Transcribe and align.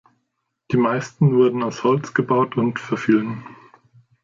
Die 0.71 0.77
meisten 0.77 1.35
wurden 1.35 1.61
aus 1.61 1.83
Holz 1.83 2.15
gebaut 2.15 2.57
und 2.57 2.79
verfielen. 2.79 3.43